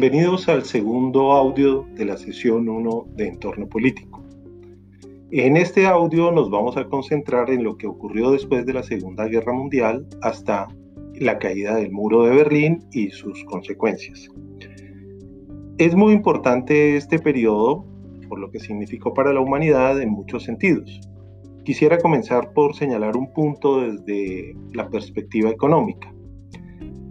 Bienvenidos 0.00 0.48
al 0.48 0.64
segundo 0.64 1.32
audio 1.32 1.86
de 1.94 2.06
la 2.06 2.16
sesión 2.16 2.70
1 2.70 3.08
de 3.16 3.28
Entorno 3.28 3.68
Político. 3.68 4.24
En 5.30 5.58
este 5.58 5.86
audio 5.86 6.32
nos 6.32 6.48
vamos 6.48 6.78
a 6.78 6.86
concentrar 6.86 7.50
en 7.50 7.62
lo 7.62 7.76
que 7.76 7.86
ocurrió 7.86 8.30
después 8.30 8.64
de 8.64 8.72
la 8.72 8.82
Segunda 8.82 9.26
Guerra 9.26 9.52
Mundial 9.52 10.06
hasta 10.22 10.68
la 11.16 11.38
caída 11.38 11.76
del 11.76 11.92
muro 11.92 12.22
de 12.22 12.34
Berlín 12.34 12.82
y 12.92 13.10
sus 13.10 13.44
consecuencias. 13.44 14.26
Es 15.76 15.94
muy 15.94 16.14
importante 16.14 16.96
este 16.96 17.18
periodo 17.18 17.84
por 18.26 18.38
lo 18.38 18.50
que 18.50 18.58
significó 18.58 19.12
para 19.12 19.34
la 19.34 19.40
humanidad 19.40 20.00
en 20.00 20.08
muchos 20.08 20.44
sentidos. 20.44 20.98
Quisiera 21.62 21.98
comenzar 21.98 22.54
por 22.54 22.74
señalar 22.74 23.18
un 23.18 23.30
punto 23.34 23.82
desde 23.82 24.56
la 24.72 24.88
perspectiva 24.88 25.50
económica. 25.50 26.10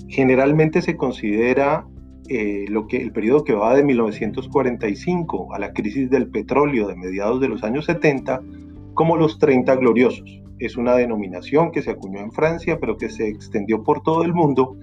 Generalmente 0.08 0.81
se 0.81 0.98
considera 0.98 1.85
eh, 2.29 2.65
lo 2.69 2.88
que, 2.88 2.97
el 2.97 3.11
periodo 3.11 3.43
que 3.43 3.53
va 3.53 3.75
de 3.75 3.83
1945 3.83 5.53
a 5.53 5.59
la 5.59 5.73
crisis 5.73 6.09
del 6.09 6.29
petróleo 6.29 6.88
de 6.88 6.95
mediados 6.95 7.41
de 7.41 7.47
los 7.47 7.63
años 7.63 7.85
70 7.85 8.41
como 8.93 9.17
los 9.17 9.39
30 9.39 9.75
gloriosos. 9.77 10.41
Es 10.59 10.77
una 10.77 10.95
denominación 10.95 11.71
que 11.71 11.81
se 11.81 11.91
acuñó 11.91 12.19
en 12.19 12.31
Francia 12.31 12.79
pero 12.79 12.97
que 12.97 13.09
se 13.09 13.27
extendió 13.27 13.83
por 13.83 14.03
todo 14.03 14.23
el 14.23 14.33
mundo 14.33 14.77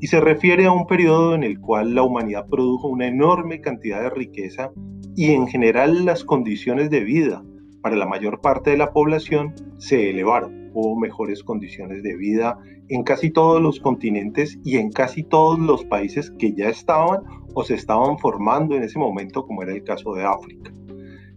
y 0.00 0.06
se 0.06 0.20
refiere 0.20 0.66
a 0.66 0.72
un 0.72 0.86
periodo 0.86 1.34
en 1.34 1.44
el 1.44 1.60
cual 1.60 1.94
la 1.94 2.02
humanidad 2.02 2.46
produjo 2.48 2.88
una 2.88 3.06
enorme 3.06 3.60
cantidad 3.60 4.02
de 4.02 4.10
riqueza 4.10 4.70
y 5.14 5.32
en 5.32 5.46
general 5.46 6.04
las 6.04 6.24
condiciones 6.24 6.90
de 6.90 7.00
vida 7.00 7.42
para 7.82 7.96
la 7.96 8.06
mayor 8.06 8.40
parte 8.40 8.70
de 8.70 8.78
la 8.78 8.92
población 8.92 9.54
se 9.78 10.10
elevaron 10.10 10.65
hubo 10.76 10.94
mejores 10.94 11.42
condiciones 11.42 12.02
de 12.02 12.16
vida 12.16 12.58
en 12.88 13.02
casi 13.02 13.30
todos 13.30 13.60
los 13.62 13.80
continentes 13.80 14.58
y 14.62 14.76
en 14.76 14.90
casi 14.90 15.22
todos 15.22 15.58
los 15.58 15.84
países 15.86 16.30
que 16.38 16.52
ya 16.52 16.68
estaban 16.68 17.22
o 17.54 17.64
se 17.64 17.74
estaban 17.74 18.18
formando 18.18 18.76
en 18.76 18.82
ese 18.82 18.98
momento, 18.98 19.46
como 19.46 19.62
era 19.62 19.72
el 19.72 19.82
caso 19.82 20.14
de 20.14 20.24
África. 20.24 20.70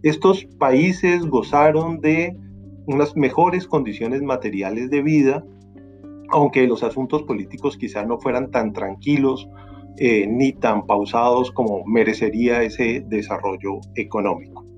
Estos 0.02 0.44
países 0.58 1.24
gozaron 1.24 2.00
de 2.00 2.36
unas 2.86 3.16
mejores 3.16 3.66
condiciones 3.66 4.22
materiales 4.22 4.90
de 4.90 5.02
vida, 5.02 5.44
aunque 6.28 6.66
los 6.66 6.82
asuntos 6.82 7.22
políticos 7.22 7.78
quizá 7.78 8.04
no 8.04 8.18
fueran 8.18 8.50
tan 8.50 8.72
tranquilos 8.72 9.48
eh, 9.96 10.26
ni 10.26 10.52
tan 10.52 10.86
pausados 10.86 11.50
como 11.50 11.84
merecería 11.86 12.62
ese 12.62 13.04
desarrollo 13.08 13.80
económico. 13.96 14.69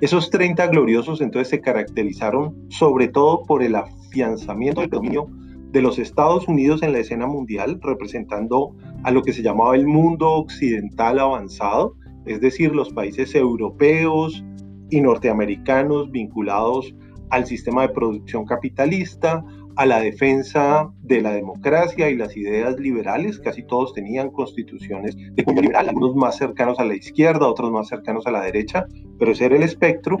Esos 0.00 0.30
30 0.30 0.66
gloriosos 0.68 1.20
entonces 1.20 1.48
se 1.48 1.60
caracterizaron 1.60 2.56
sobre 2.70 3.08
todo 3.08 3.42
por 3.44 3.62
el 3.62 3.74
afianzamiento 3.76 4.80
del 4.80 4.88
dominio 4.88 5.28
de 5.72 5.82
los 5.82 5.98
Estados 5.98 6.48
Unidos 6.48 6.82
en 6.82 6.92
la 6.92 7.00
escena 7.00 7.26
mundial, 7.26 7.78
representando 7.82 8.74
a 9.04 9.10
lo 9.10 9.22
que 9.22 9.34
se 9.34 9.42
llamaba 9.42 9.76
el 9.76 9.86
mundo 9.86 10.30
occidental 10.30 11.18
avanzado, 11.18 11.96
es 12.24 12.40
decir, 12.40 12.74
los 12.74 12.90
países 12.92 13.34
europeos 13.34 14.42
y 14.88 15.02
norteamericanos 15.02 16.10
vinculados 16.10 16.94
al 17.28 17.46
sistema 17.46 17.82
de 17.82 17.90
producción 17.90 18.46
capitalista, 18.46 19.44
a 19.80 19.86
la 19.86 20.00
defensa 20.00 20.92
de 21.00 21.22
la 21.22 21.32
democracia 21.32 22.10
y 22.10 22.14
las 22.14 22.36
ideas 22.36 22.78
liberales. 22.78 23.38
Casi 23.38 23.62
todos 23.62 23.94
tenían 23.94 24.28
constituciones 24.28 25.16
de 25.16 25.42
liberal, 25.54 25.88
algunos 25.88 26.14
más 26.14 26.36
cercanos 26.36 26.78
a 26.78 26.84
la 26.84 26.94
izquierda, 26.94 27.48
otros 27.48 27.72
más 27.72 27.88
cercanos 27.88 28.26
a 28.26 28.30
la 28.30 28.42
derecha, 28.42 28.84
pero 29.18 29.32
ese 29.32 29.46
era 29.46 29.56
el 29.56 29.62
espectro. 29.62 30.18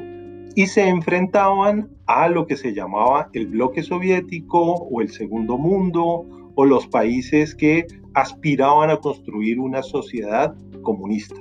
Y 0.54 0.66
se 0.66 0.88
enfrentaban 0.88 1.90
a 2.06 2.30
lo 2.30 2.46
que 2.46 2.56
se 2.56 2.72
llamaba 2.72 3.28
el 3.34 3.48
bloque 3.48 3.82
soviético 3.82 4.76
o 4.76 5.02
el 5.02 5.10
segundo 5.10 5.58
mundo 5.58 6.24
o 6.54 6.64
los 6.64 6.86
países 6.86 7.54
que 7.54 7.86
aspiraban 8.14 8.88
a 8.88 8.96
construir 8.96 9.60
una 9.60 9.82
sociedad 9.82 10.54
comunista. 10.80 11.36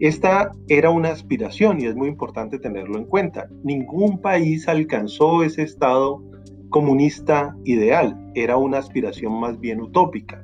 Esta 0.00 0.52
era 0.68 0.88
una 0.88 1.10
aspiración 1.10 1.78
y 1.78 1.84
es 1.84 1.94
muy 1.94 2.08
importante 2.08 2.58
tenerlo 2.58 2.96
en 2.96 3.04
cuenta. 3.04 3.50
Ningún 3.64 4.18
país 4.22 4.66
alcanzó 4.66 5.42
ese 5.42 5.62
estado 5.62 6.22
comunista 6.70 7.56
ideal, 7.64 8.16
era 8.34 8.56
una 8.56 8.78
aspiración 8.78 9.38
más 9.40 9.58
bien 9.58 9.80
utópica. 9.80 10.42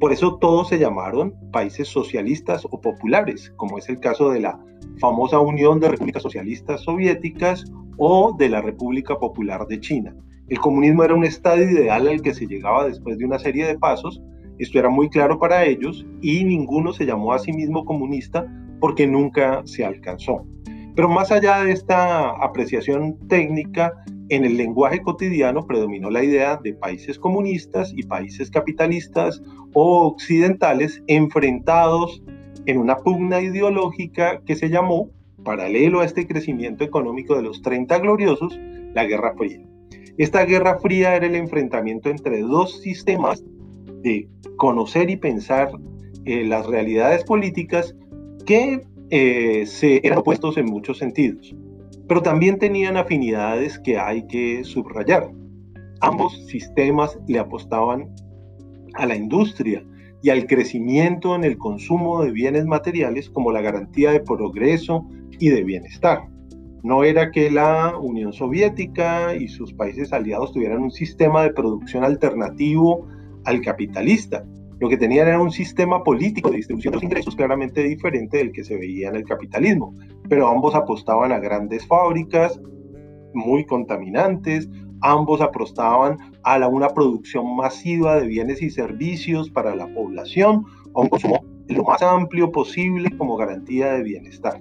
Por 0.00 0.12
eso 0.12 0.38
todos 0.38 0.68
se 0.68 0.78
llamaron 0.78 1.34
países 1.52 1.88
socialistas 1.88 2.66
o 2.70 2.80
populares, 2.80 3.52
como 3.56 3.78
es 3.78 3.88
el 3.88 4.00
caso 4.00 4.30
de 4.30 4.40
la 4.40 4.58
famosa 4.98 5.38
Unión 5.38 5.80
de 5.80 5.88
Repúblicas 5.88 6.22
Socialistas 6.22 6.82
Soviéticas 6.82 7.64
o 7.96 8.34
de 8.36 8.48
la 8.48 8.60
República 8.60 9.16
Popular 9.16 9.66
de 9.66 9.80
China. 9.80 10.14
El 10.48 10.58
comunismo 10.58 11.04
era 11.04 11.14
un 11.14 11.24
estado 11.24 11.62
ideal 11.62 12.06
al 12.06 12.20
que 12.20 12.34
se 12.34 12.46
llegaba 12.46 12.86
después 12.86 13.16
de 13.18 13.24
una 13.24 13.38
serie 13.38 13.66
de 13.66 13.78
pasos, 13.78 14.20
esto 14.58 14.78
era 14.78 14.88
muy 14.88 15.08
claro 15.08 15.38
para 15.38 15.64
ellos 15.64 16.06
y 16.20 16.44
ninguno 16.44 16.92
se 16.92 17.06
llamó 17.06 17.32
a 17.32 17.38
sí 17.38 17.52
mismo 17.52 17.84
comunista 17.84 18.46
porque 18.80 19.06
nunca 19.06 19.62
se 19.64 19.84
alcanzó. 19.84 20.46
Pero 20.94 21.08
más 21.08 21.32
allá 21.32 21.64
de 21.64 21.72
esta 21.72 22.30
apreciación 22.30 23.18
técnica, 23.28 23.92
en 24.28 24.44
el 24.44 24.56
lenguaje 24.56 25.02
cotidiano 25.02 25.66
predominó 25.66 26.10
la 26.10 26.24
idea 26.24 26.58
de 26.62 26.72
países 26.72 27.18
comunistas 27.18 27.92
y 27.94 28.04
países 28.04 28.50
capitalistas 28.50 29.42
o 29.74 30.06
occidentales 30.06 31.02
enfrentados 31.06 32.22
en 32.66 32.78
una 32.78 32.96
pugna 32.96 33.40
ideológica 33.42 34.40
que 34.46 34.56
se 34.56 34.70
llamó, 34.70 35.10
paralelo 35.42 36.00
a 36.00 36.06
este 36.06 36.26
crecimiento 36.26 36.84
económico 36.84 37.36
de 37.36 37.42
los 37.42 37.60
30 37.60 37.98
gloriosos, 37.98 38.58
la 38.94 39.04
Guerra 39.04 39.34
Fría. 39.36 39.60
Esta 40.16 40.44
Guerra 40.44 40.78
Fría 40.78 41.16
era 41.16 41.26
el 41.26 41.34
enfrentamiento 41.34 42.08
entre 42.08 42.40
dos 42.40 42.80
sistemas 42.80 43.44
de 44.02 44.28
conocer 44.56 45.10
y 45.10 45.16
pensar 45.16 45.70
eh, 46.24 46.44
las 46.44 46.66
realidades 46.66 47.24
políticas 47.24 47.94
que 48.46 48.80
eh, 49.10 49.66
se 49.66 50.00
eran 50.06 50.18
opuestos 50.18 50.56
en 50.56 50.66
muchos 50.66 50.98
sentidos 50.98 51.54
pero 52.08 52.22
también 52.22 52.58
tenían 52.58 52.96
afinidades 52.96 53.78
que 53.78 53.98
hay 53.98 54.26
que 54.26 54.64
subrayar. 54.64 55.30
Ambos 56.00 56.46
sistemas 56.46 57.18
le 57.26 57.38
apostaban 57.38 58.14
a 58.94 59.06
la 59.06 59.16
industria 59.16 59.84
y 60.22 60.30
al 60.30 60.46
crecimiento 60.46 61.34
en 61.34 61.44
el 61.44 61.58
consumo 61.58 62.22
de 62.22 62.30
bienes 62.30 62.66
materiales 62.66 63.28
como 63.30 63.52
la 63.52 63.60
garantía 63.60 64.10
de 64.10 64.20
progreso 64.20 65.06
y 65.38 65.48
de 65.48 65.64
bienestar. 65.64 66.28
No 66.82 67.04
era 67.04 67.30
que 67.30 67.50
la 67.50 67.96
Unión 67.98 68.32
Soviética 68.32 69.34
y 69.34 69.48
sus 69.48 69.72
países 69.72 70.12
aliados 70.12 70.52
tuvieran 70.52 70.82
un 70.82 70.90
sistema 70.90 71.42
de 71.42 71.50
producción 71.50 72.04
alternativo 72.04 73.06
al 73.44 73.60
capitalista, 73.62 74.44
lo 74.80 74.88
que 74.88 74.96
tenían 74.96 75.28
era 75.28 75.40
un 75.40 75.52
sistema 75.52 76.02
político 76.02 76.50
de 76.50 76.56
distribución 76.56 76.92
de 76.92 76.96
los 76.96 77.04
ingresos 77.04 77.36
claramente 77.36 77.82
diferente 77.82 78.38
del 78.38 78.52
que 78.52 78.64
se 78.64 78.76
veía 78.76 79.08
en 79.08 79.16
el 79.16 79.24
capitalismo, 79.24 79.94
pero 80.28 80.48
ambos 80.48 80.74
apostaban 80.74 81.32
a 81.32 81.38
grandes 81.38 81.86
fábricas 81.86 82.60
muy 83.34 83.64
contaminantes, 83.66 84.68
ambos 85.00 85.40
apostaban 85.40 86.18
a 86.44 86.58
la, 86.58 86.68
una 86.68 86.88
producción 86.88 87.56
masiva 87.56 88.16
de 88.16 88.26
bienes 88.26 88.62
y 88.62 88.70
servicios 88.70 89.50
para 89.50 89.74
la 89.74 89.92
población, 89.94 90.64
a 90.94 91.08
consumo 91.08 91.44
lo 91.68 91.82
más 91.84 92.02
amplio 92.02 92.52
posible 92.52 93.10
como 93.16 93.36
garantía 93.36 93.94
de 93.94 94.02
bienestar. 94.02 94.60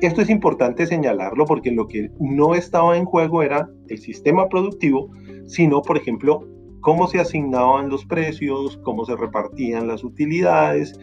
Esto 0.00 0.20
es 0.20 0.28
importante 0.28 0.86
señalarlo 0.86 1.46
porque 1.46 1.70
lo 1.70 1.88
que 1.88 2.10
no 2.20 2.54
estaba 2.54 2.96
en 2.96 3.04
juego 3.04 3.42
era 3.42 3.68
el 3.88 3.98
sistema 3.98 4.48
productivo, 4.48 5.10
sino, 5.46 5.80
por 5.80 5.96
ejemplo, 5.96 6.46
cómo 6.80 7.06
se 7.06 7.20
asignaban 7.20 7.88
los 7.88 8.04
precios, 8.04 8.78
cómo 8.82 9.06
se 9.06 9.16
repartían 9.16 9.86
las 9.86 10.04
utilidades, 10.04 10.98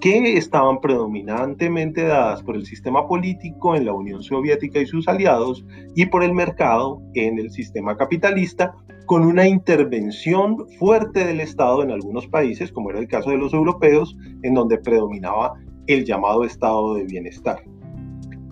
que 0.00 0.36
estaban 0.36 0.80
predominantemente 0.80 2.04
dadas 2.04 2.42
por 2.42 2.56
el 2.56 2.64
sistema 2.64 3.06
político 3.06 3.74
en 3.74 3.84
la 3.84 3.92
Unión 3.92 4.22
Soviética 4.22 4.80
y 4.80 4.86
sus 4.86 5.08
aliados 5.08 5.64
y 5.94 6.06
por 6.06 6.22
el 6.22 6.32
mercado 6.32 7.02
en 7.14 7.38
el 7.38 7.50
sistema 7.50 7.96
capitalista, 7.96 8.74
con 9.06 9.24
una 9.24 9.48
intervención 9.48 10.68
fuerte 10.78 11.24
del 11.24 11.40
Estado 11.40 11.82
en 11.82 11.90
algunos 11.90 12.26
países, 12.26 12.70
como 12.70 12.90
era 12.90 12.98
el 12.98 13.08
caso 13.08 13.30
de 13.30 13.38
los 13.38 13.54
europeos, 13.54 14.16
en 14.42 14.54
donde 14.54 14.78
predominaba 14.78 15.54
el 15.86 16.04
llamado 16.04 16.44
estado 16.44 16.94
de 16.94 17.04
bienestar. 17.04 17.62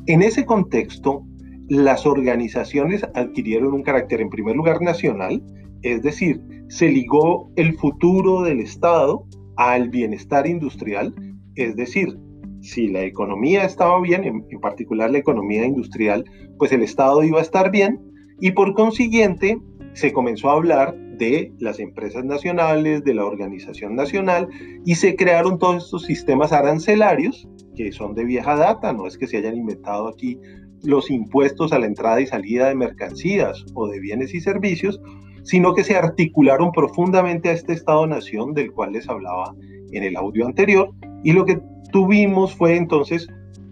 En 0.07 0.23
ese 0.23 0.47
contexto, 0.47 1.25
las 1.69 2.07
organizaciones 2.07 3.05
adquirieron 3.15 3.75
un 3.75 3.83
carácter 3.83 4.21
en 4.21 4.31
primer 4.31 4.57
lugar 4.57 4.81
nacional 4.81 5.43
es 5.83 6.03
decir, 6.03 6.41
se 6.69 6.89
ligó 6.89 7.51
el 7.57 7.75
futuro 7.77 8.43
del 8.43 8.61
Estado 8.61 9.25
al 9.57 9.89
bienestar 9.89 10.47
industrial, 10.47 11.15
es 11.57 11.77
decir, 11.77 12.17
si 12.61 12.89
la 12.89 13.03
economía 13.03 13.65
estaba 13.65 14.01
bien, 14.01 14.25
en, 14.25 14.61
particular 14.61 15.11
la 15.11 15.19
economía 15.19 15.65
industrial, 15.65 16.25
pues 16.59 16.73
el 16.73 16.83
Estado 16.83 17.23
iba 17.23 17.39
a 17.39 17.43
estar 17.43 17.71
bien 17.71 18.01
y 18.41 18.53
por 18.53 18.75
consiguiente 18.75 19.59
se 19.95 20.13
comenzó 20.13 20.51
a 20.51 20.55
hablar 20.55 20.95
de 21.19 21.53
las 21.59 21.81
empresas 21.81 22.25
nacionales, 22.25 23.03
de 23.05 23.15
la 23.15 23.25
organización 23.25 23.95
nacional 23.95 24.49
y 24.85 24.97
se 24.97 25.17
crearon 25.17 25.59
todos 25.59 25.85
estos 25.85 26.03
sistemas 26.05 26.53
arancelarios 26.53 27.49
que 27.75 27.93
son 27.93 28.15
de 28.15 28.25
vieja 28.25 28.57
data, 28.57 28.93
no 28.93 29.07
es 29.07 29.17
que 29.17 29.27
se 29.27 29.39
hayan 29.39 29.57
inventado 29.57 30.09
aquí 30.09 30.39
los 30.83 31.11
impuestos 31.11 31.73
a 31.73 31.79
la 31.79 31.87
entrada 31.87 32.21
y 32.21 32.27
salida 32.27 32.69
de 32.69 32.75
mercancías 32.75 33.65
o 33.75 33.89
de 33.89 34.01
bienes 34.01 34.35
y 34.35 34.41
servicios, 34.41 35.01
sino 35.45 35.75
que 35.75 35.85
se 35.85 35.97
articularon 35.97 36.73
profundamente 36.73 37.49
a 37.49 37.53
este 37.53 37.73
Estado-nación 37.73 38.53
del 38.53 38.73
cual 38.73 38.93
les 38.93 39.09
hablaba 39.09 39.55
en 39.93 40.03
el 40.03 40.17
audio 40.17 40.47
anterior 40.47 40.93
Y 41.27 41.33
lo 41.33 41.45
que 41.45 41.61
tuvimos 41.91 42.55
fue 42.55 42.77
entonces 42.77 43.27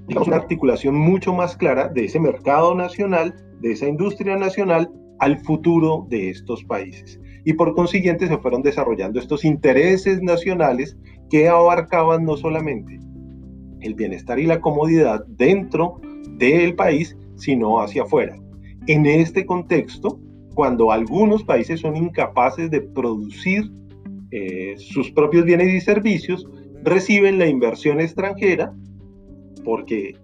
una 0.09 0.35
articulación 0.35 0.97
mucho 0.97 1.33
más 1.33 1.57
clara 1.57 1.87
de 1.87 2.07
ese 2.07 2.19
mercado 2.19 2.75
nacional, 2.75 3.33
de 3.61 3.71
esa 3.71 3.87
industria 3.87 4.37
nacional, 4.37 4.91
al 5.21 5.39
futuro 5.39 6.05
de 6.11 6.31
estos 6.31 6.65
países. 6.65 7.21
Y 7.45 7.53
por 7.53 7.77
consiguiente 7.77 8.27
se 8.27 8.39
fueron 8.39 8.63
desarrollando 8.63 9.21
estos 9.21 9.45
intereses 9.45 10.21
nacionales 10.21 10.99
que 11.31 11.47
abarcaban 11.47 12.25
no 12.25 12.37
solamente 12.37 12.99
el 13.83 13.95
bienestar 13.95 14.41
y 14.41 14.47
la 14.47 14.61
comodidad 14.61 15.25
dentro 15.29 16.01
del 16.37 16.75
país, 16.75 17.17
sino 17.37 17.81
hacia 17.81 18.03
afuera. 18.03 18.37
En 18.89 19.07
este 19.07 19.47
contexto, 19.47 20.19
cuando 20.57 20.91
algunos 20.91 21.45
países 21.45 21.79
son 21.79 21.95
incapaces 21.95 22.69
de 22.69 22.81
producir 22.81 23.71
eh, 24.33 24.75
sus 24.77 25.13
propios 25.13 25.45
bienes 25.45 25.73
y 25.73 25.81
servicios, 25.81 26.49
reciben 26.85 27.39
la 27.39 27.47
inversión 27.47 28.01
extranjera 28.01 28.73
porque 29.65 30.15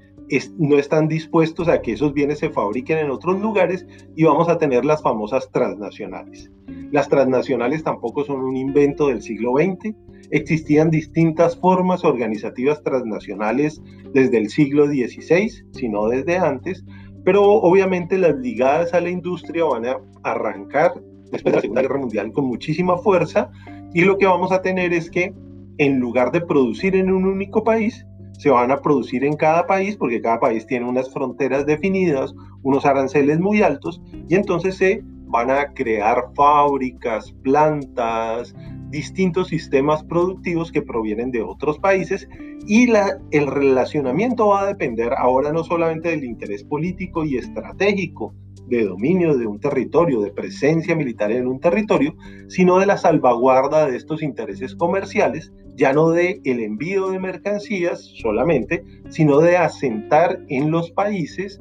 no 0.59 0.79
están 0.79 1.09
dispuestos 1.09 1.69
a 1.69 1.81
que 1.81 1.93
esos 1.93 2.12
bienes 2.12 2.39
se 2.39 2.51
fabriquen 2.51 2.99
en 2.99 3.11
otros 3.11 3.41
lugares 3.41 3.85
y 4.15 4.25
vamos 4.25 4.49
a 4.49 4.59
tener 4.59 4.85
las 4.85 5.03
famosas 5.03 5.51
transnacionales. 5.51 6.51
Las 6.93 7.09
transnacionales 7.09 7.83
tampoco 7.83 8.25
son 8.25 8.41
un 8.41 8.57
invento 8.57 9.09
del 9.09 9.23
siglo 9.23 9.55
XX, 9.57 9.95
existían 10.31 10.91
distintas 10.91 11.57
formas 11.57 12.05
organizativas 12.05 12.83
transnacionales 12.83 13.83
desde 14.13 14.39
el 14.39 14.51
siglo 14.51 14.87
XVI, 14.87 15.51
sino 15.73 16.09
desde 16.09 16.37
antes, 16.37 16.85
pero 17.25 17.43
obviamente 17.43 18.17
las 18.17 18.37
ligadas 18.37 18.95
a 18.95 19.01
la 19.01 19.11
industria 19.11 19.65
van 19.65 19.87
a 19.87 19.97
arrancar 20.23 20.93
después 21.33 21.53
de 21.53 21.56
la 21.56 21.61
Segunda 21.61 21.83
Guerra 21.83 21.99
Mundial 21.99 22.33
con 22.33 22.47
muchísima 22.47 22.99
fuerza 22.99 23.51
y 23.95 24.03
lo 24.03 24.17
que 24.19 24.27
vamos 24.27 24.53
a 24.53 24.63
tener 24.63 24.93
es 24.93 25.11
que 25.11 25.33
en 25.81 25.99
lugar 25.99 26.31
de 26.31 26.43
producir 26.43 26.94
en 26.94 27.11
un 27.11 27.25
único 27.25 27.65
país, 27.65 28.06
se 28.38 28.50
van 28.50 28.71
a 28.71 28.82
producir 28.82 29.25
en 29.25 29.35
cada 29.35 29.67
país 29.67 29.97
porque 29.97 30.21
cada 30.21 30.38
país 30.38 30.67
tiene 30.67 30.87
unas 30.87 31.11
fronteras 31.11 31.65
definidas, 31.65 32.35
unos 32.62 32.85
aranceles 32.85 33.41
muy 33.41 33.62
altos 33.62 34.03
y 34.29 34.35
entonces 34.35 34.77
se 34.77 35.03
van 35.29 35.50
a 35.50 35.73
crear 35.73 36.25
fábricas, 36.37 37.32
plantas, 37.43 38.55
distintos 38.91 39.49
sistemas 39.49 40.05
productivos 40.05 40.71
que 40.71 40.82
provienen 40.82 41.31
de 41.31 41.41
otros 41.41 41.79
países 41.79 42.29
y 42.67 42.91
el 43.31 43.47
relacionamiento 43.47 44.49
va 44.49 44.61
a 44.61 44.67
depender 44.67 45.15
ahora 45.17 45.50
no 45.50 45.65
solamente 45.65 46.11
del 46.11 46.25
interés 46.25 46.62
político 46.62 47.25
y 47.25 47.38
estratégico 47.38 48.35
de 48.70 48.84
dominio 48.84 49.37
de 49.37 49.46
un 49.46 49.61
territorio, 49.61 50.20
de 50.20 50.31
presencia 50.31 50.94
militar 50.94 51.32
en 51.32 51.46
un 51.46 51.61
territorio, 51.61 52.14
sino 52.49 52.78
de 52.78 52.87
la 52.87 52.96
salvaguarda 52.96 53.87
de 53.87 53.96
estos 53.96 54.22
intereses 54.22 54.75
comerciales 54.75 55.52
ya 55.76 55.93
no 55.93 56.11
de 56.11 56.40
el 56.44 56.61
envío 56.61 57.11
de 57.11 57.19
mercancías 57.19 58.00
solamente, 58.20 58.84
sino 59.08 59.40
de 59.40 59.56
asentar 59.56 60.40
en 60.49 60.70
los 60.70 60.90
países 60.90 61.61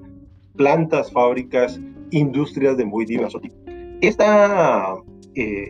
plantas, 0.56 1.11
fábricas, 1.11 1.79
industrias 2.11 2.75
de 2.75 2.85
muy 2.85 3.06
diverso 3.06 3.39
tipo. 3.39 3.56
Este 4.01 4.25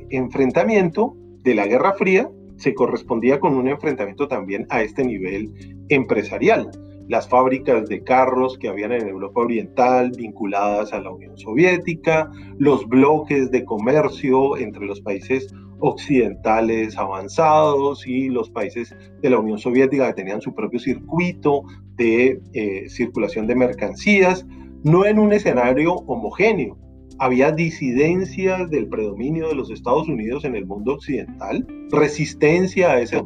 enfrentamiento 0.10 1.16
de 1.44 1.54
la 1.54 1.68
Guerra 1.68 1.94
Fría 1.94 2.30
se 2.58 2.74
correspondía 2.74 3.40
con 3.40 3.56
un 3.56 3.68
enfrentamiento 3.68 4.28
también 4.28 4.66
a 4.70 4.82
este 4.82 5.06
nivel 5.06 5.86
empresarial. 5.90 6.72
Las 7.10 7.28
fábricas 7.28 7.90
de 7.90 8.04
carros 8.04 8.56
que 8.60 8.70
habían 8.70 8.92
en 8.92 9.08
Europa 9.08 9.42
Oriental 9.42 10.12
vinculadas 10.16 10.94
a 10.94 11.02
la 11.02 11.10
Unión 11.10 11.36
Soviética, 11.40 12.30
los 12.60 12.88
bloques 12.88 13.50
de 13.50 13.66
comercio 13.66 14.56
entre 14.58 14.86
los 14.86 15.02
países 15.02 15.52
occidentales 15.80 16.96
avanzados 17.00 18.06
y 18.06 18.30
los 18.30 18.52
países 18.52 18.96
de 19.24 19.30
la 19.32 19.40
Unión 19.40 19.58
Soviética 19.58 20.06
que 20.10 20.22
tenían 20.22 20.40
su 20.40 20.54
propio 20.54 20.80
circuito 20.80 21.64
de 21.96 22.40
eh, 22.54 22.88
circulación 22.90 23.48
de 23.48 23.56
mercancías, 23.56 24.46
no 24.84 25.04
en 25.04 25.18
un 25.18 25.34
escenario 25.34 25.96
homogéneo. 25.96 26.78
Había 27.20 27.52
disidencias 27.52 28.70
del 28.70 28.88
predominio 28.88 29.50
de 29.50 29.56
los 29.56 29.70
Estados 29.72 30.08
Unidos 30.08 30.46
en 30.46 30.56
el 30.56 30.66
mundo 30.66 30.94
occidental, 30.94 31.68
resistencia 31.92 32.92
a 32.92 33.02
ese. 33.02 33.22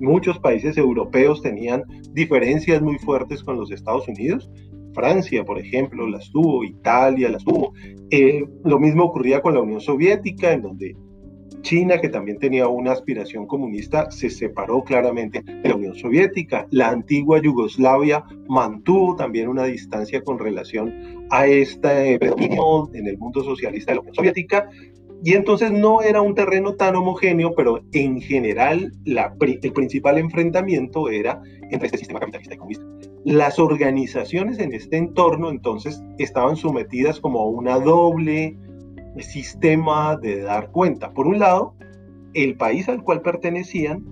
Muchos 0.00 0.38
países 0.38 0.76
europeos 0.76 1.40
tenían 1.40 1.82
diferencias 2.12 2.82
muy 2.82 2.98
fuertes 2.98 3.42
con 3.42 3.56
los 3.56 3.70
Estados 3.70 4.06
Unidos. 4.06 4.50
Francia, 4.92 5.44
por 5.44 5.58
ejemplo, 5.58 6.06
las 6.06 6.30
tuvo, 6.30 6.62
Italia 6.62 7.30
las 7.30 7.42
tuvo. 7.44 7.72
Eh, 8.10 8.44
lo 8.64 8.78
mismo 8.78 9.04
ocurría 9.04 9.40
con 9.40 9.54
la 9.54 9.60
Unión 9.60 9.80
Soviética, 9.80 10.52
en 10.52 10.62
donde 10.62 10.96
China, 11.62 12.00
que 12.00 12.08
también 12.08 12.38
tenía 12.38 12.68
una 12.68 12.92
aspiración 12.92 13.46
comunista, 13.46 14.10
se 14.10 14.30
separó 14.30 14.82
claramente 14.82 15.42
de 15.42 15.68
la 15.68 15.74
Unión 15.76 15.94
Soviética. 15.94 16.66
La 16.70 16.88
antigua 16.88 17.40
Yugoslavia 17.40 18.24
mantuvo 18.48 19.16
también 19.16 19.48
una 19.48 19.64
distancia 19.64 20.22
con 20.22 20.38
relación 20.38 21.26
a 21.30 21.46
este 21.46 22.14
en 22.14 23.06
el 23.06 23.18
mundo 23.18 23.42
socialista 23.42 23.92
de 23.92 23.96
la 23.96 24.00
Unión 24.00 24.14
Soviética. 24.14 24.70
Y 25.24 25.34
entonces 25.34 25.72
no 25.72 26.00
era 26.00 26.22
un 26.22 26.36
terreno 26.36 26.74
tan 26.74 26.94
homogéneo, 26.94 27.52
pero 27.56 27.80
en 27.92 28.20
general 28.20 28.92
el 29.04 29.72
principal 29.72 30.16
enfrentamiento 30.16 31.08
era 31.08 31.42
entre 31.70 31.86
este 31.86 31.98
sistema 31.98 32.20
capitalista 32.20 32.54
y 32.54 32.58
comunista. 32.58 32.84
Las 33.24 33.58
organizaciones 33.58 34.60
en 34.60 34.72
este 34.72 34.96
entorno 34.96 35.50
entonces 35.50 36.00
estaban 36.18 36.56
sometidas 36.56 37.18
como 37.18 37.40
a 37.40 37.46
una 37.46 37.80
doble 37.80 38.56
sistema 39.22 40.16
de 40.16 40.42
dar 40.42 40.70
cuenta. 40.70 41.12
Por 41.12 41.26
un 41.26 41.38
lado, 41.38 41.74
el 42.34 42.56
país 42.56 42.88
al 42.88 43.02
cual 43.02 43.22
pertenecían 43.22 44.04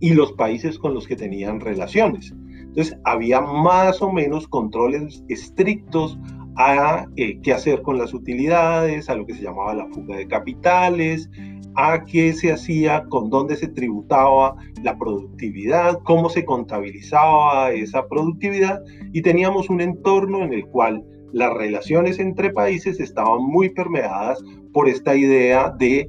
y 0.00 0.14
los 0.14 0.32
países 0.32 0.78
con 0.78 0.94
los 0.94 1.06
que 1.06 1.16
tenían 1.16 1.60
relaciones. 1.60 2.34
Entonces, 2.72 2.96
había 3.04 3.40
más 3.40 4.00
o 4.02 4.10
menos 4.10 4.48
controles 4.48 5.22
estrictos 5.28 6.18
a 6.56 7.06
eh, 7.16 7.38
qué 7.42 7.52
hacer 7.52 7.82
con 7.82 7.98
las 7.98 8.14
utilidades, 8.14 9.08
a 9.08 9.14
lo 9.14 9.26
que 9.26 9.34
se 9.34 9.42
llamaba 9.42 9.74
la 9.74 9.86
fuga 9.88 10.16
de 10.16 10.26
capitales, 10.26 11.30
a 11.74 12.04
qué 12.04 12.32
se 12.32 12.52
hacía, 12.52 13.04
con 13.08 13.30
dónde 13.30 13.56
se 13.56 13.68
tributaba 13.68 14.56
la 14.82 14.96
productividad, 14.98 15.98
cómo 16.04 16.28
se 16.28 16.44
contabilizaba 16.44 17.70
esa 17.72 18.06
productividad 18.08 18.82
y 19.12 19.22
teníamos 19.22 19.70
un 19.70 19.80
entorno 19.80 20.42
en 20.42 20.52
el 20.52 20.66
cual 20.66 21.04
las 21.32 21.52
relaciones 21.54 22.18
entre 22.18 22.50
países 22.50 23.00
estaban 23.00 23.42
muy 23.42 23.70
permeadas 23.70 24.42
por 24.72 24.88
esta 24.88 25.16
idea 25.16 25.70
de 25.70 26.08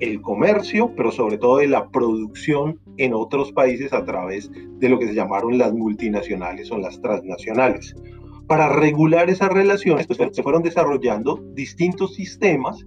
el 0.00 0.22
comercio, 0.22 0.92
pero 0.96 1.12
sobre 1.12 1.38
todo 1.38 1.58
de 1.58 1.68
la 1.68 1.88
producción 1.90 2.78
en 2.96 3.12
otros 3.14 3.52
países 3.52 3.92
a 3.92 4.04
través 4.04 4.50
de 4.52 4.88
lo 4.88 4.98
que 4.98 5.06
se 5.06 5.14
llamaron 5.14 5.58
las 5.58 5.72
multinacionales 5.72 6.70
o 6.70 6.78
las 6.78 7.00
transnacionales. 7.00 7.94
Para 8.46 8.68
regular 8.68 9.30
esas 9.30 9.50
relaciones, 9.50 10.06
pues, 10.06 10.18
se 10.32 10.42
fueron 10.42 10.62
desarrollando 10.62 11.42
distintos 11.54 12.14
sistemas 12.14 12.84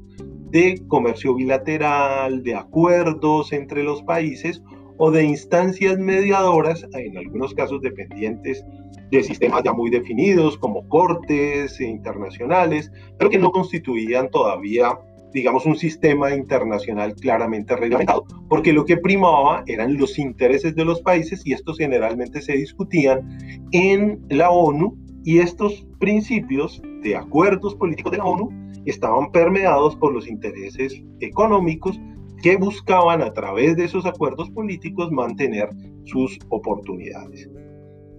de 0.49 0.83
comercio 0.87 1.35
bilateral, 1.35 2.43
de 2.43 2.55
acuerdos 2.55 3.53
entre 3.53 3.83
los 3.83 4.03
países 4.03 4.61
o 4.97 5.12
de 5.12 5.23
instancias 5.23 5.97
mediadoras, 5.97 6.85
en 6.93 7.17
algunos 7.17 7.53
casos 7.53 7.81
dependientes 7.81 8.63
de 9.12 9.23
sistemas 9.23 9.63
ya 9.63 9.73
muy 9.73 9.89
definidos 9.89 10.57
como 10.57 10.88
cortes 10.89 11.79
internacionales, 11.79 12.91
pero 13.17 13.29
que 13.29 13.38
no 13.38 13.51
constituían 13.51 14.29
todavía, 14.29 14.97
digamos, 15.33 15.65
un 15.65 15.75
sistema 15.75 16.33
internacional 16.33 17.13
claramente 17.15 17.75
reglamentado, 17.75 18.25
porque 18.50 18.73
lo 18.73 18.85
que 18.85 18.97
primaba 18.97 19.63
eran 19.67 19.97
los 19.97 20.17
intereses 20.17 20.75
de 20.75 20.85
los 20.85 21.01
países 21.01 21.45
y 21.45 21.53
estos 21.53 21.77
generalmente 21.77 22.41
se 22.41 22.53
discutían 22.53 23.38
en 23.71 24.23
la 24.29 24.50
ONU 24.50 24.97
y 25.23 25.39
estos 25.39 25.88
principios 26.00 26.81
de 27.01 27.15
acuerdos 27.15 27.75
políticos 27.75 28.12
de 28.12 28.17
la 28.17 28.25
ONU 28.25 28.50
estaban 28.85 29.31
permeados 29.31 29.95
por 29.95 30.13
los 30.13 30.27
intereses 30.27 31.01
económicos 31.19 32.00
que 32.43 32.57
buscaban 32.57 33.21
a 33.21 33.31
través 33.31 33.77
de 33.77 33.85
esos 33.85 34.05
acuerdos 34.05 34.51
políticos 34.51 35.09
mantener 35.12 35.69
sus 36.03 36.38
oportunidades. 36.50 37.50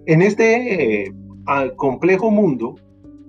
En 0.07 0.23
este 0.23 1.03
eh, 1.03 1.13
complejo 1.77 2.31
mundo 2.31 2.75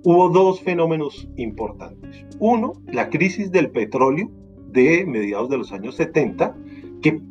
hubo 0.03 0.29
dos 0.29 0.59
fenómenos 0.59 1.29
importantes. 1.37 2.25
Uno, 2.39 2.73
la 2.87 3.11
crisis 3.11 3.51
del 3.51 3.69
petróleo 3.69 4.31
de 4.71 5.05
mediados 5.05 5.49
de 5.49 5.59
los 5.59 5.71
años 5.71 5.95
70, 5.95 6.55
que 7.03 7.21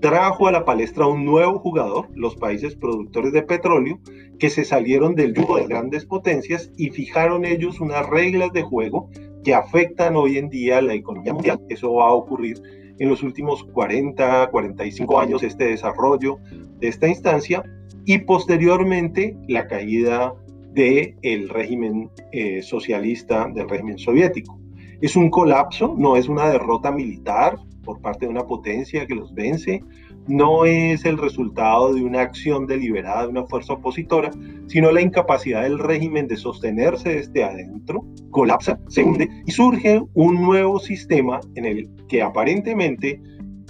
trajo 0.00 0.46
a 0.46 0.52
la 0.52 0.64
palestra 0.64 1.08
un 1.08 1.24
nuevo 1.24 1.58
jugador, 1.58 2.08
los 2.14 2.36
países 2.36 2.76
productores 2.76 3.32
de 3.32 3.42
petróleo, 3.42 3.98
que 4.38 4.50
se 4.50 4.64
salieron 4.64 5.16
del 5.16 5.34
yugo 5.34 5.56
de 5.56 5.66
grandes 5.66 6.06
potencias 6.06 6.70
y 6.76 6.90
fijaron 6.90 7.44
ellos 7.44 7.80
unas 7.80 8.08
reglas 8.08 8.52
de 8.52 8.62
juego 8.62 9.10
que 9.42 9.52
afectan 9.52 10.14
hoy 10.14 10.38
en 10.38 10.48
día 10.48 10.80
la 10.80 10.94
economía 10.94 11.34
mundial. 11.34 11.60
Eso 11.68 11.92
va 11.94 12.08
a 12.08 12.12
ocurrir 12.12 12.79
en 13.00 13.08
los 13.08 13.22
últimos 13.22 13.64
40, 13.64 14.50
45 14.50 15.20
años, 15.20 15.42
este 15.42 15.64
desarrollo 15.64 16.38
de 16.78 16.88
esta 16.88 17.08
instancia, 17.08 17.64
y 18.04 18.18
posteriormente 18.18 19.36
la 19.48 19.66
caída 19.66 20.34
del 20.72 21.16
el 21.22 21.48
régimen 21.48 22.10
eh, 22.30 22.62
socialista, 22.62 23.48
del 23.52 23.68
régimen 23.68 23.98
soviético. 23.98 24.60
Es 25.00 25.16
un 25.16 25.30
colapso, 25.30 25.94
no 25.98 26.16
es 26.16 26.28
una 26.28 26.50
derrota 26.50 26.92
militar 26.92 27.56
por 27.84 28.00
parte 28.00 28.26
de 28.26 28.30
una 28.30 28.46
potencia 28.46 29.06
que 29.06 29.14
los 29.14 29.34
vence, 29.34 29.82
no 30.30 30.64
es 30.64 31.04
el 31.04 31.18
resultado 31.18 31.92
de 31.92 32.04
una 32.04 32.20
acción 32.20 32.66
deliberada 32.66 33.24
de 33.24 33.30
una 33.30 33.46
fuerza 33.46 33.72
opositora, 33.72 34.30
sino 34.68 34.92
la 34.92 35.00
incapacidad 35.00 35.64
del 35.64 35.80
régimen 35.80 36.28
de 36.28 36.36
sostenerse 36.36 37.16
desde 37.16 37.42
adentro, 37.42 38.04
colapsa, 38.30 38.78
se 38.86 39.02
hunde 39.02 39.28
y 39.44 39.50
surge 39.50 40.00
un 40.14 40.40
nuevo 40.40 40.78
sistema 40.78 41.40
en 41.56 41.64
el 41.64 41.90
que 42.08 42.22
aparentemente 42.22 43.20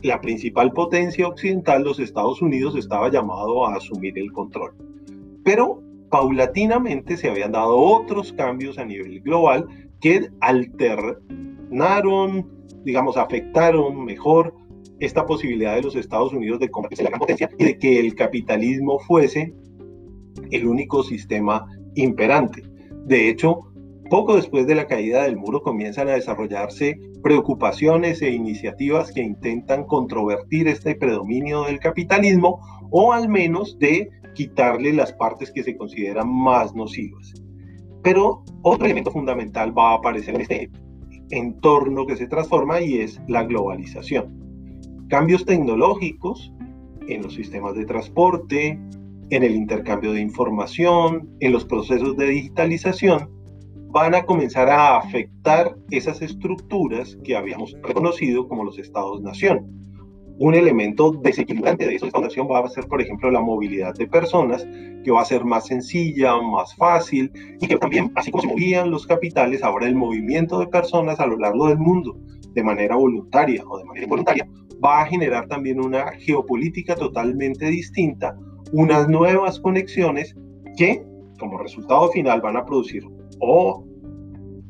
la 0.02 0.21
principal 0.21 0.71
potencia 0.73 1.26
occidental, 1.26 1.83
los 1.83 1.99
Estados 1.99 2.43
Unidos, 2.43 2.76
estaba 2.76 3.11
llamado 3.11 3.67
a 3.67 3.76
asumir 3.76 4.19
el 4.19 4.31
control. 4.31 4.73
Pero 5.45 5.83
paulatinamente 6.11 7.17
se 7.17 7.31
habían 7.31 7.52
dado 7.52 7.79
otros 7.79 8.35
cambios 8.35 8.76
a 8.79 8.85
nivel 8.85 9.23
global 9.23 9.67
que 10.02 10.29
alternaron, 10.40 12.47
digamos, 12.85 13.17
afectaron 13.17 14.05
mejor 14.05 14.52
esta 15.00 15.26
posibilidad 15.26 15.75
de 15.75 15.83
los 15.83 15.97
Estados 15.97 16.33
Unidos 16.33 16.61
de 16.61 16.71
convertirse 16.71 17.02
en 17.02 17.04
la 17.04 17.11
gran 17.11 17.21
potencia 17.21 17.50
y 17.59 17.64
de 17.64 17.78
que 17.78 17.99
el 17.99 18.14
capitalismo 18.14 18.99
fuese 19.00 19.54
el 20.50 20.66
único 20.66 21.02
sistema 21.02 21.66
imperante. 21.95 22.62
De 23.07 23.28
hecho, 23.28 23.71
poco 24.11 24.37
después 24.37 24.66
de 24.66 24.75
la 24.75 24.87
caída 24.87 25.23
del 25.23 25.37
muro 25.37 25.62
comienzan 25.62 26.09
a 26.09 26.12
desarrollarse 26.12 26.99
preocupaciones 27.23 28.21
e 28.23 28.30
iniciativas 28.30 29.12
que 29.12 29.23
intentan 29.23 29.85
controvertir 29.85 30.69
este 30.69 30.95
predominio 30.95 31.64
del 31.64 31.78
capitalismo 31.78 32.61
o 32.90 33.12
al 33.12 33.28
menos 33.28 33.78
de 33.78 34.11
quitarle 34.35 34.92
las 34.92 35.12
partes 35.12 35.50
que 35.52 35.62
se 35.62 35.76
consideran 35.76 36.28
más 36.28 36.75
nocivas. 36.75 37.35
Pero 38.02 38.42
otro 38.62 38.87
elemento 38.87 39.11
fundamental 39.11 39.76
va 39.76 39.92
a 39.92 39.97
aparecer 39.97 40.35
en 40.35 40.40
este 40.40 40.71
entorno 41.30 42.07
que 42.07 42.16
se 42.16 42.26
transforma 42.26 42.80
y 42.80 42.99
es 42.99 43.21
la 43.28 43.45
globalización. 43.45 44.50
Cambios 45.11 45.45
tecnológicos 45.45 46.52
en 47.09 47.23
los 47.23 47.35
sistemas 47.35 47.75
de 47.75 47.85
transporte, 47.85 48.79
en 49.31 49.43
el 49.43 49.57
intercambio 49.57 50.12
de 50.12 50.21
información, 50.21 51.29
en 51.40 51.50
los 51.50 51.64
procesos 51.64 52.17
de 52.17 52.26
digitalización, 52.26 53.29
van 53.88 54.14
a 54.14 54.25
comenzar 54.25 54.71
a 54.71 54.99
afectar 54.99 55.75
esas 55.90 56.23
estructuras 56.23 57.19
que 57.25 57.35
habíamos 57.35 57.76
reconocido 57.83 58.47
como 58.47 58.62
los 58.62 58.79
estados-nación. 58.79 59.67
Un 60.38 60.55
elemento 60.55 61.11
desequilibrante 61.11 61.88
de 61.88 61.97
esa 61.97 62.09
fundación 62.09 62.47
va 62.49 62.61
a 62.61 62.69
ser, 62.69 62.87
por 62.87 63.02
ejemplo, 63.02 63.33
la 63.33 63.40
movilidad 63.40 63.93
de 63.95 64.07
personas, 64.07 64.64
que 65.02 65.11
va 65.11 65.23
a 65.23 65.25
ser 65.25 65.45
más 65.45 65.67
sencilla, 65.67 66.40
más 66.40 66.76
fácil, 66.76 67.33
y 67.61 67.67
que 67.67 67.79
también, 67.79 68.12
así 68.14 68.31
como 68.31 68.43
se 68.43 68.49
movían 68.49 68.93
los 68.93 69.09
capitales, 69.09 69.64
ahora 69.64 69.88
el 69.88 69.97
movimiento 69.97 70.61
de 70.61 70.69
personas 70.69 71.19
a 71.19 71.26
lo 71.26 71.37
largo 71.37 71.67
del 71.67 71.79
mundo, 71.79 72.17
de 72.54 72.62
manera 72.62 72.97
voluntaria 72.97 73.62
o 73.66 73.78
de 73.78 73.85
manera 73.85 74.04
involuntaria, 74.04 74.49
va 74.85 75.02
a 75.02 75.07
generar 75.07 75.47
también 75.49 75.80
una 75.80 76.12
geopolítica 76.12 76.95
totalmente 76.95 77.66
distinta, 77.66 78.37
unas 78.73 79.09
nuevas 79.09 79.61
conexiones 79.61 80.35
que, 80.76 81.04
como 81.38 81.59
resultado 81.59 82.11
final, 82.11 82.40
van 82.40 82.57
a 82.57 82.64
producir 82.64 83.04
o 83.40 83.85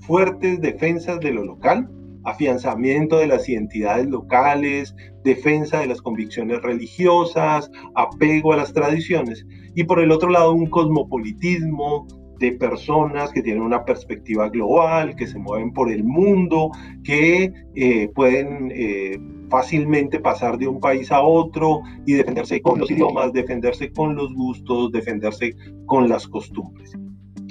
fuertes 0.00 0.60
defensas 0.60 1.20
de 1.20 1.32
lo 1.32 1.44
local, 1.44 1.88
afianzamiento 2.24 3.18
de 3.18 3.26
las 3.26 3.48
identidades 3.48 4.06
locales, 4.06 4.94
defensa 5.24 5.80
de 5.80 5.86
las 5.86 6.02
convicciones 6.02 6.60
religiosas, 6.62 7.70
apego 7.94 8.52
a 8.52 8.56
las 8.56 8.72
tradiciones, 8.72 9.46
y 9.74 9.84
por 9.84 10.00
el 10.00 10.10
otro 10.10 10.30
lado 10.30 10.52
un 10.52 10.66
cosmopolitismo 10.66 12.06
de 12.40 12.52
personas 12.52 13.30
que 13.32 13.42
tienen 13.42 13.62
una 13.62 13.84
perspectiva 13.84 14.48
global, 14.48 15.14
que 15.14 15.26
se 15.26 15.38
mueven 15.38 15.72
por 15.72 15.92
el 15.92 16.02
mundo, 16.02 16.70
que 17.04 17.52
eh, 17.74 18.08
pueden 18.14 18.72
eh, 18.74 19.20
fácilmente 19.50 20.18
pasar 20.20 20.56
de 20.56 20.66
un 20.66 20.80
país 20.80 21.12
a 21.12 21.20
otro 21.20 21.82
y 22.06 22.14
defenderse 22.14 22.62
con 22.62 22.80
los 22.80 22.90
idiomas, 22.90 23.34
defenderse 23.34 23.92
con 23.92 24.16
los 24.16 24.32
gustos, 24.32 24.90
defenderse 24.90 25.54
con 25.84 26.08
las 26.08 26.26
costumbres. 26.26 26.96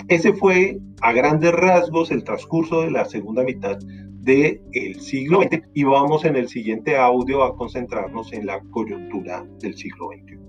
Ese 0.08 0.34
fue 0.34 0.80
a 1.02 1.14
grandes 1.14 1.52
rasgos 1.52 2.10
el 2.10 2.24
transcurso 2.24 2.82
de 2.82 2.90
la 2.90 3.06
segunda 3.06 3.44
mitad 3.44 3.78
del 4.22 4.60
siglo 5.00 5.44
XX 5.44 5.62
y 5.76 5.84
vamos 5.84 6.26
en 6.26 6.36
el 6.36 6.48
siguiente 6.50 6.98
audio 6.98 7.44
a 7.44 7.56
concentrarnos 7.56 8.34
en 8.34 8.48
la 8.48 8.60
coyuntura 8.72 9.46
del 9.60 9.76
siglo 9.76 10.10
XXI. 10.10 10.40